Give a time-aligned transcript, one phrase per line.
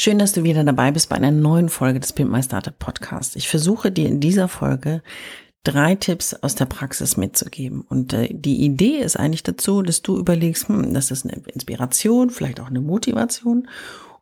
[0.00, 3.34] Schön, dass du wieder dabei bist bei einer neuen Folge des Pimp My Startup Podcast.
[3.34, 5.02] Ich versuche dir in dieser Folge
[5.64, 7.80] drei Tipps aus der Praxis mitzugeben.
[7.80, 12.30] Und äh, die Idee ist eigentlich dazu, dass du überlegst, hm, das ist eine Inspiration,
[12.30, 13.68] vielleicht auch eine Motivation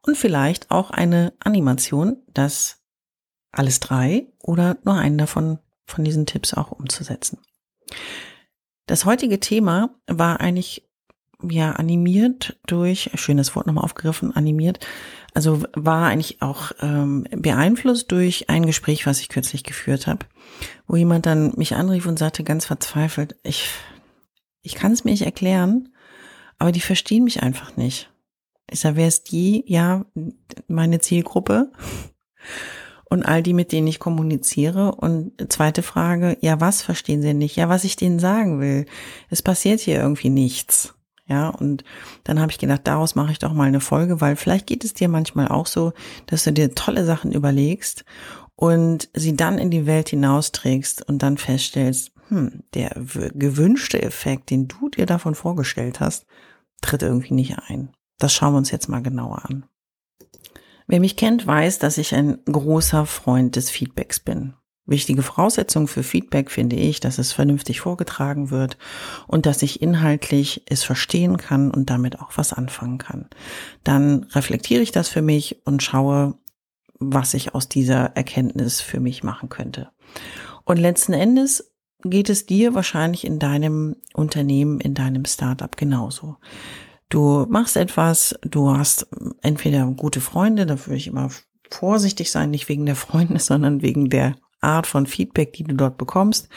[0.01, 2.79] und vielleicht auch eine Animation, das
[3.53, 7.37] alles drei oder nur einen davon von diesen Tipps auch umzusetzen.
[8.87, 10.86] Das heutige Thema war eigentlich
[11.43, 14.81] ja animiert durch, schönes Wort nochmal aufgegriffen, animiert,
[15.35, 20.27] also war eigentlich auch ähm, beeinflusst durch ein Gespräch, was ich kürzlich geführt habe,
[20.87, 23.69] wo jemand dann mich anrief und sagte ganz verzweifelt, ich,
[24.63, 25.91] ich kann es mir nicht erklären,
[26.59, 28.11] aber die verstehen mich einfach nicht.
[28.71, 29.63] Ich sage, wer ist die?
[29.67, 30.07] Ja,
[30.67, 31.71] meine Zielgruppe
[33.09, 34.95] und all die, mit denen ich kommuniziere.
[34.95, 37.57] Und zweite Frage, ja, was verstehen sie nicht?
[37.57, 38.87] Ja, was ich denen sagen will.
[39.31, 40.96] Es passiert hier irgendwie nichts.
[41.29, 41.83] Ja, und
[42.23, 44.95] dann habe ich gedacht, daraus mache ich doch mal eine Folge, weil vielleicht geht es
[44.95, 45.93] dir manchmal auch so,
[46.27, 48.05] dass du dir tolle Sachen überlegst
[48.55, 52.91] und sie dann in die Welt hinausträgst und dann feststellst, hm, der
[53.35, 56.27] gewünschte Effekt, den du dir davon vorgestellt hast,
[56.81, 57.91] tritt irgendwie nicht ein.
[58.19, 59.67] Das schauen wir uns jetzt mal genauer an.
[60.87, 64.55] Wer mich kennt, weiß, dass ich ein großer Freund des Feedbacks bin.
[64.87, 68.79] Wichtige Voraussetzung für Feedback finde ich, dass es vernünftig vorgetragen wird
[69.27, 73.29] und dass ich inhaltlich es verstehen kann und damit auch was anfangen kann.
[73.83, 76.39] Dann reflektiere ich das für mich und schaue,
[76.99, 79.91] was ich aus dieser Erkenntnis für mich machen könnte.
[80.65, 86.37] Und letzten Endes geht es dir wahrscheinlich in deinem Unternehmen, in deinem Startup genauso.
[87.09, 89.09] Du machst etwas, du hast
[89.43, 91.31] entweder gute Freunde, da würde ich immer
[91.71, 95.99] vorsichtig sein, nicht wegen der Freunde, sondern wegen der Art von Feedback, die du dort
[95.99, 96.49] bekommst,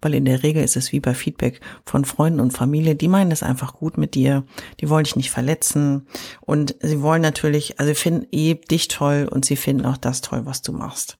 [0.00, 3.32] weil in der Regel ist es wie bei Feedback von Freunden und Familie, die meinen
[3.32, 4.44] es einfach gut mit dir,
[4.80, 6.06] die wollen dich nicht verletzen
[6.40, 10.42] und sie wollen natürlich, also finden eh dich toll und sie finden auch das toll,
[10.44, 11.18] was du machst.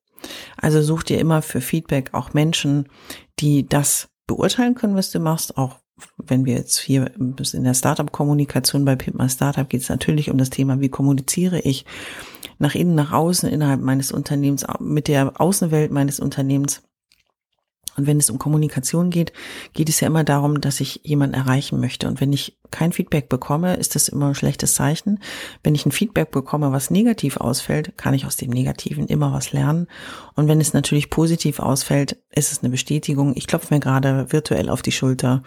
[0.57, 2.89] Also such dir immer für Feedback auch Menschen,
[3.39, 5.79] die das beurteilen können, was du machst, auch
[6.19, 10.51] wenn wir jetzt hier in der Startup-Kommunikation bei Pimp Startup geht es natürlich um das
[10.51, 11.85] Thema, wie kommuniziere ich
[12.59, 16.83] nach innen, nach außen, innerhalb meines Unternehmens, mit der Außenwelt meines Unternehmens.
[17.97, 19.33] Und wenn es um Kommunikation geht,
[19.73, 22.09] geht es ja immer darum, dass ich jemanden erreichen möchte.
[22.09, 25.21] Und wenn ich kein Feedback bekomme, ist das immer ein schlechtes Zeichen.
[25.63, 29.53] Wenn ich ein Feedback bekomme, was negativ ausfällt, kann ich aus dem Negativen immer was
[29.53, 29.87] lernen.
[30.35, 33.33] Und wenn es natürlich positiv ausfällt, ist es eine Bestätigung.
[33.37, 35.43] Ich klopfe mir gerade virtuell auf die Schulter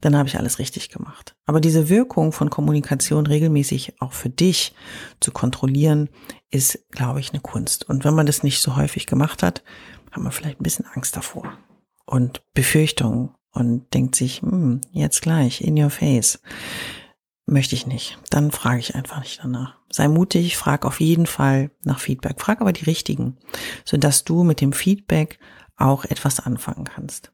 [0.00, 1.34] dann habe ich alles richtig gemacht.
[1.44, 4.72] Aber diese Wirkung von Kommunikation regelmäßig auch für dich
[5.18, 6.08] zu kontrollieren,
[6.50, 7.88] ist, glaube ich, eine Kunst.
[7.88, 9.62] Und wenn man das nicht so häufig gemacht hat,
[10.12, 11.52] hat man vielleicht ein bisschen Angst davor
[12.08, 16.40] und Befürchtungen und denkt sich, hm, jetzt gleich, in your face.
[17.46, 18.18] Möchte ich nicht.
[18.30, 19.78] Dann frage ich einfach nicht danach.
[19.90, 22.40] Sei mutig, frag auf jeden Fall nach Feedback.
[22.40, 23.38] Frag aber die richtigen,
[23.84, 25.38] sodass du mit dem Feedback
[25.76, 27.32] auch etwas anfangen kannst.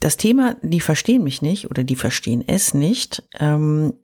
[0.00, 3.94] Das Thema, die verstehen mich nicht oder die verstehen es nicht, ähm,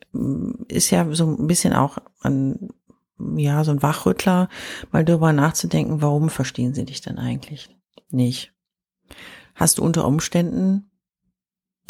[0.69, 2.71] ist ja so ein bisschen auch ein,
[3.37, 4.49] ja, so ein Wachrüttler,
[4.93, 7.69] mal darüber nachzudenken, warum verstehen sie dich denn eigentlich
[8.13, 8.53] nicht?
[9.55, 10.91] Hast du unter Umständen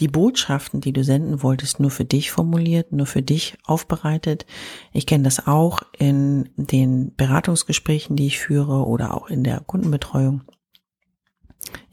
[0.00, 4.46] die Botschaften, die du senden wolltest, nur für dich formuliert, nur für dich aufbereitet.
[4.92, 10.42] Ich kenne das auch in den Beratungsgesprächen, die ich führe oder auch in der Kundenbetreuung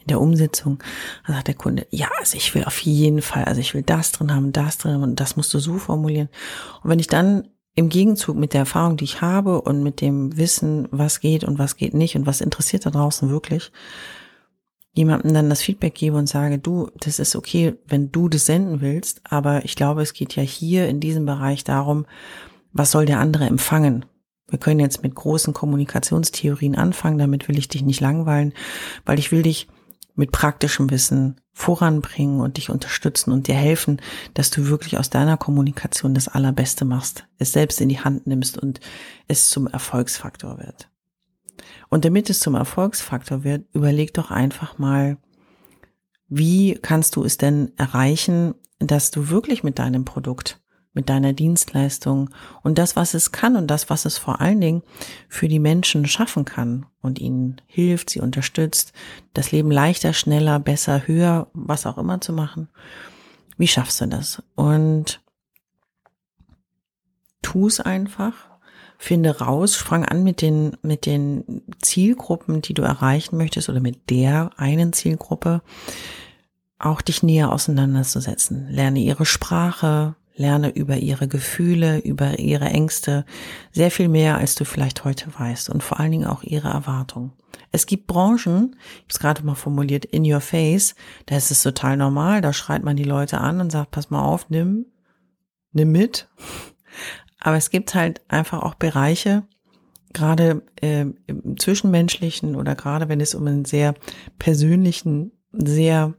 [0.08, 0.82] der Umsetzung,
[1.26, 4.12] da sagt der Kunde, ja, also ich will auf jeden Fall, also ich will das
[4.12, 6.30] drin haben, das drin haben und das musst du so formulieren.
[6.82, 10.36] Und wenn ich dann im Gegenzug mit der Erfahrung, die ich habe und mit dem
[10.36, 13.72] Wissen, was geht und was geht nicht und was interessiert da draußen wirklich,
[14.94, 18.82] jemandem dann das Feedback gebe und sage, du, das ist okay, wenn du das senden
[18.82, 22.08] willst, aber ich glaube, es geht ja hier in diesem Bereich darum,
[22.74, 24.06] was soll der andere empfangen?
[24.50, 28.54] Wir können jetzt mit großen Kommunikationstheorien anfangen, damit will ich dich nicht langweilen,
[29.06, 29.68] weil ich will dich
[30.18, 34.02] mit praktischem Wissen voranbringen und dich unterstützen und dir helfen,
[34.34, 38.58] dass du wirklich aus deiner Kommunikation das Allerbeste machst, es selbst in die Hand nimmst
[38.58, 38.80] und
[39.28, 40.90] es zum Erfolgsfaktor wird.
[41.90, 45.18] Und damit es zum Erfolgsfaktor wird, überleg doch einfach mal,
[46.28, 50.60] wie kannst du es denn erreichen, dass du wirklich mit deinem Produkt
[50.98, 52.32] mit deiner Dienstleistung
[52.64, 54.82] und das, was es kann und das, was es vor allen Dingen
[55.30, 58.94] für die Menschen schaffen kann und ihnen hilft, sie unterstützt,
[59.36, 62.68] das Leben leichter, schneller, besser, höher, was auch immer zu machen.
[63.58, 64.42] Wie schaffst du das?
[64.56, 65.22] Und
[67.44, 68.34] tu es einfach,
[68.98, 74.10] finde raus, fang an mit den, mit den Zielgruppen, die du erreichen möchtest oder mit
[74.10, 75.62] der einen Zielgruppe
[76.80, 78.68] auch dich näher auseinanderzusetzen.
[78.72, 83.26] Lerne ihre Sprache, lerne über ihre Gefühle, über ihre Ängste
[83.72, 87.34] sehr viel mehr, als du vielleicht heute weißt und vor allen Dingen auch ihre Erwartungen.
[87.72, 90.96] Es gibt Branchen, ich habe es gerade mal formuliert, in your face,
[91.26, 94.24] da ist es total normal, da schreit man die Leute an und sagt, pass mal
[94.24, 94.86] auf, nimm,
[95.74, 96.30] nimm mit.
[97.40, 99.44] Aber es gibt halt einfach auch Bereiche,
[100.14, 103.94] gerade äh, im Zwischenmenschlichen oder gerade wenn es um einen sehr
[104.40, 106.14] persönlichen, sehr,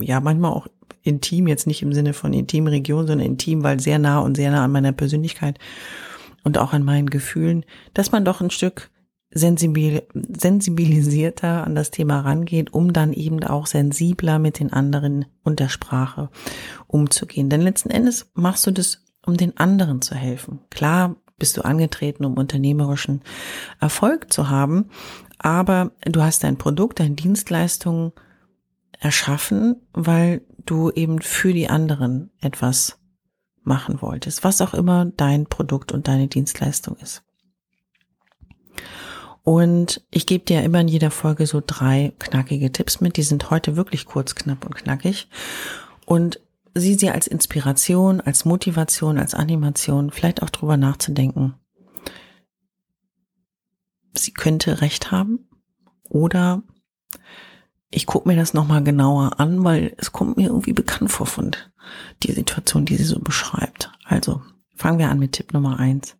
[0.00, 0.68] ja, manchmal auch
[1.02, 4.50] intim, jetzt nicht im Sinne von intim Region, sondern intim, weil sehr nah und sehr
[4.50, 5.58] nah an meiner Persönlichkeit
[6.44, 7.64] und auch an meinen Gefühlen,
[7.94, 8.90] dass man doch ein Stück
[9.34, 15.58] sensibil, sensibilisierter an das Thema rangeht, um dann eben auch sensibler mit den anderen und
[15.58, 16.28] der Sprache
[16.86, 17.48] umzugehen.
[17.48, 20.60] Denn letzten Endes machst du das, um den anderen zu helfen.
[20.70, 23.22] Klar bist du angetreten, um unternehmerischen
[23.80, 24.90] Erfolg zu haben,
[25.38, 28.12] aber du hast dein Produkt, deine Dienstleistungen
[29.00, 32.98] erschaffen, weil du eben für die anderen etwas
[33.62, 37.22] machen wolltest, was auch immer dein Produkt und deine Dienstleistung ist.
[39.44, 43.16] Und ich gebe dir immer in jeder Folge so drei knackige Tipps mit.
[43.16, 45.28] Die sind heute wirklich kurz, knapp und knackig.
[46.06, 46.40] Und
[46.74, 51.54] sieh sie als Inspiration, als Motivation, als Animation, vielleicht auch drüber nachzudenken.
[54.14, 55.48] Sie könnte recht haben
[56.08, 56.62] oder
[57.92, 61.52] ich gucke mir das nochmal genauer an, weil es kommt mir irgendwie bekannt vor von
[62.22, 63.92] die Situation, die sie so beschreibt.
[64.04, 64.42] Also
[64.74, 66.16] fangen wir an mit Tipp Nummer eins.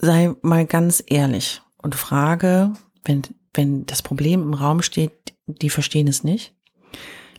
[0.00, 2.74] Sei mal ganz ehrlich und frage,
[3.04, 3.22] wenn,
[3.54, 6.54] wenn das Problem im Raum steht, die verstehen es nicht,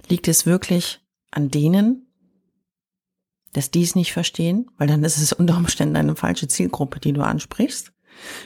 [0.10, 1.00] liegt es wirklich
[1.32, 2.08] an denen,
[3.54, 7.14] dass die es nicht verstehen, weil dann ist es unter Umständen eine falsche Zielgruppe, die
[7.14, 7.94] du ansprichst,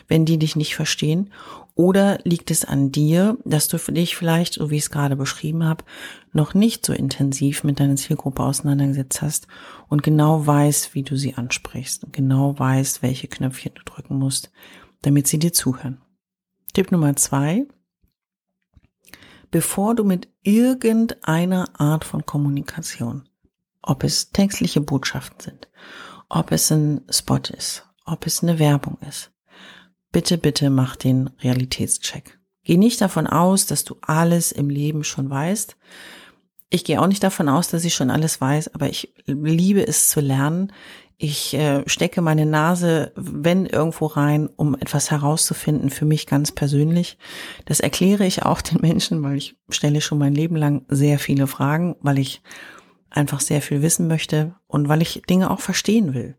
[0.08, 1.32] wenn die dich nicht verstehen.
[1.76, 5.64] Oder liegt es an dir, dass du dich vielleicht, so wie ich es gerade beschrieben
[5.64, 5.84] habe,
[6.32, 9.48] noch nicht so intensiv mit deiner Zielgruppe auseinandergesetzt hast
[9.90, 14.52] und genau weißt, wie du sie ansprichst und genau weißt, welche Knöpfchen du drücken musst,
[15.02, 16.00] damit sie dir zuhören.
[16.74, 17.66] Tipp Nummer zwei.
[19.50, 23.30] Bevor du mit irgendeiner Art von Kommunikation,
[23.84, 25.70] ob es textliche Botschaften sind,
[26.30, 29.33] ob es ein Spot ist, ob es eine Werbung ist,
[30.14, 32.40] bitte, bitte mach den Realitätscheck.
[32.64, 35.76] Geh nicht davon aus, dass du alles im Leben schon weißt.
[36.70, 40.10] Ich gehe auch nicht davon aus, dass ich schon alles weiß, aber ich liebe es
[40.10, 40.72] zu lernen.
[41.18, 47.18] Ich äh, stecke meine Nase, wenn irgendwo rein, um etwas herauszufinden, für mich ganz persönlich.
[47.66, 51.48] Das erkläre ich auch den Menschen, weil ich stelle schon mein Leben lang sehr viele
[51.48, 52.42] Fragen, weil ich
[53.10, 56.38] einfach sehr viel wissen möchte und weil ich Dinge auch verstehen will.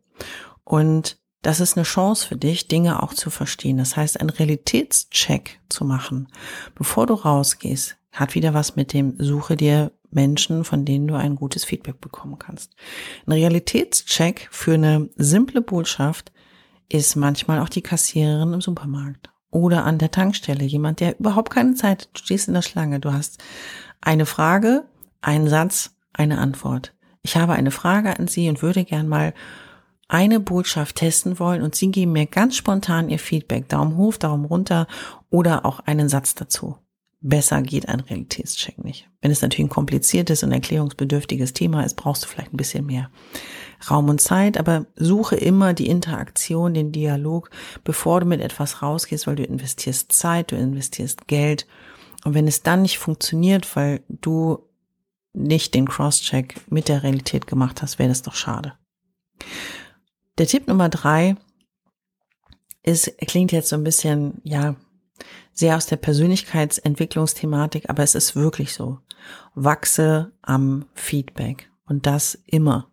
[0.64, 3.76] Und das ist eine Chance für dich, Dinge auch zu verstehen.
[3.76, 6.28] Das heißt, einen Realitätscheck zu machen,
[6.74, 11.36] bevor du rausgehst, hat wieder was mit dem Suche dir Menschen, von denen du ein
[11.36, 12.74] gutes Feedback bekommen kannst.
[13.26, 16.32] Ein Realitätscheck für eine simple Botschaft
[16.88, 20.64] ist manchmal auch die Kassiererin im Supermarkt oder an der Tankstelle.
[20.64, 22.08] Jemand, der überhaupt keine Zeit hat.
[22.14, 23.00] Du stehst in der Schlange.
[23.00, 23.42] Du hast
[24.00, 24.84] eine Frage,
[25.20, 26.94] einen Satz, eine Antwort.
[27.22, 29.34] Ich habe eine Frage an Sie und würde gern mal
[30.08, 34.44] eine Botschaft testen wollen und Sie geben mir ganz spontan Ihr Feedback, Daumen hoch, Daumen
[34.44, 34.86] runter
[35.30, 36.76] oder auch einen Satz dazu.
[37.20, 39.08] Besser geht ein Realitätscheck nicht.
[39.22, 43.10] Wenn es natürlich ein kompliziertes und erklärungsbedürftiges Thema ist, brauchst du vielleicht ein bisschen mehr
[43.90, 47.50] Raum und Zeit, aber suche immer die Interaktion, den Dialog,
[47.82, 51.66] bevor du mit etwas rausgehst, weil du investierst Zeit, du investierst Geld.
[52.24, 54.58] Und wenn es dann nicht funktioniert, weil du
[55.32, 58.74] nicht den Crosscheck mit der Realität gemacht hast, wäre das doch schade.
[60.38, 61.36] Der Tipp Nummer drei
[62.82, 64.76] ist, klingt jetzt so ein bisschen, ja,
[65.52, 68.98] sehr aus der Persönlichkeitsentwicklungsthematik, aber es ist wirklich so.
[69.54, 72.90] Wachse am Feedback und das immer.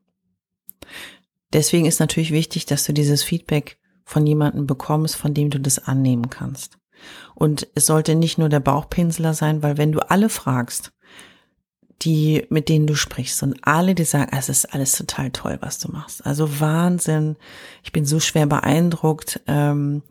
[1.51, 5.79] Deswegen ist natürlich wichtig, dass du dieses Feedback von jemandem bekommst, von dem du das
[5.79, 6.77] annehmen kannst.
[7.33, 10.93] Und es sollte nicht nur der Bauchpinsler sein, weil wenn du alle fragst,
[12.01, 15.79] die, mit denen du sprichst und alle, die sagen, es ist alles total toll, was
[15.79, 16.25] du machst.
[16.25, 17.35] Also Wahnsinn.
[17.83, 19.39] Ich bin so schwer beeindruckt.
[19.47, 20.01] Ähm,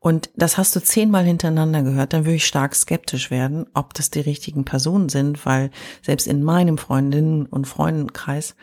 [0.00, 4.10] und das hast du zehnmal hintereinander gehört, dann würde ich stark skeptisch werden, ob das
[4.10, 5.70] die richtigen Personen sind, weil
[6.02, 8.54] selbst in meinem Freundinnen- und Freundenkreis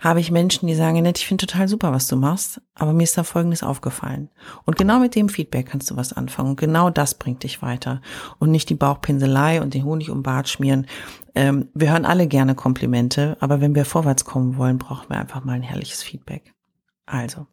[0.00, 3.04] habe ich Menschen, die sagen, Nett, ich finde total super, was du machst, aber mir
[3.04, 4.30] ist da Folgendes aufgefallen.
[4.64, 6.50] Und genau mit dem Feedback kannst du was anfangen.
[6.50, 8.00] Und genau das bringt dich weiter.
[8.38, 10.86] Und nicht die Bauchpinselei und den Honig um Bart schmieren.
[11.34, 15.44] Ähm, wir hören alle gerne Komplimente, aber wenn wir vorwärts kommen wollen, brauchen wir einfach
[15.44, 16.54] mal ein herrliches Feedback.
[17.04, 17.46] Also,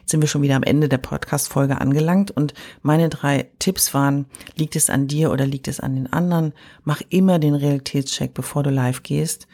[0.00, 4.26] jetzt sind wir schon wieder am Ende der Podcast-Folge angelangt und meine drei Tipps waren,
[4.56, 6.52] liegt es an dir oder liegt es an den anderen?
[6.82, 9.46] Mach immer den Realitätscheck, bevor du live gehst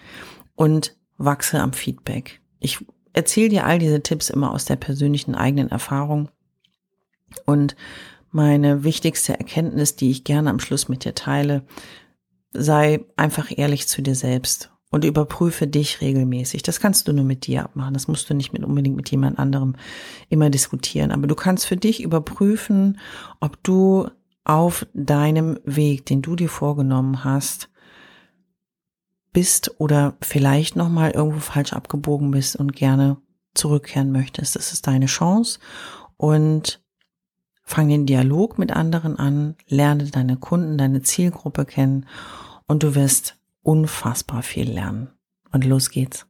[0.56, 2.40] und wachse am Feedback.
[2.58, 6.30] Ich erzähle dir all diese Tipps immer aus der persönlichen eigenen Erfahrung
[7.44, 7.76] und
[8.32, 11.62] meine wichtigste Erkenntnis, die ich gerne am Schluss mit dir teile,
[12.52, 16.62] sei einfach ehrlich zu dir selbst und überprüfe dich regelmäßig.
[16.62, 17.94] Das kannst du nur mit dir abmachen.
[17.94, 19.76] Das musst du nicht mit, unbedingt mit jemand anderem
[20.28, 21.12] immer diskutieren.
[21.12, 22.98] Aber du kannst für dich überprüfen,
[23.40, 24.08] ob du
[24.44, 27.69] auf deinem Weg, den du dir vorgenommen hast,
[29.32, 33.16] bist oder vielleicht nochmal irgendwo falsch abgebogen bist und gerne
[33.54, 34.56] zurückkehren möchtest.
[34.56, 35.58] Das ist deine Chance
[36.16, 36.82] und
[37.62, 42.06] fang den Dialog mit anderen an, lerne deine Kunden, deine Zielgruppe kennen
[42.66, 45.10] und du wirst unfassbar viel lernen.
[45.52, 46.29] Und los geht's.